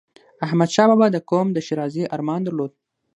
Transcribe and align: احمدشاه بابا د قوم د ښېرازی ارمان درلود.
احمدشاه 0.45 0.87
بابا 0.89 1.07
د 1.11 1.17
قوم 1.29 1.47
د 1.53 1.57
ښېرازی 1.65 2.03
ارمان 2.15 2.41
درلود. 2.43 2.71